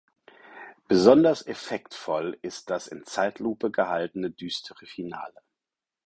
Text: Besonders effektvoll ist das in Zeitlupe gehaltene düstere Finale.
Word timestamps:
Besonders 0.87 1.45
effektvoll 1.45 2.35
ist 2.41 2.71
das 2.71 2.87
in 2.87 3.05
Zeitlupe 3.05 3.69
gehaltene 3.69 4.31
düstere 4.31 4.87
Finale. 4.87 5.43